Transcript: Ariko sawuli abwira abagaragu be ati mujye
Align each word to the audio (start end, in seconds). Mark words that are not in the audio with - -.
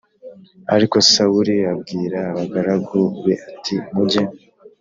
Ariko 0.75 0.95
sawuli 1.11 1.55
abwira 1.73 2.19
abagaragu 2.31 2.99
be 3.23 3.33
ati 3.49 3.75
mujye 3.93 4.23